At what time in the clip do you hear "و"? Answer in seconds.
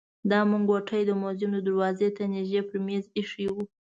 3.53-3.55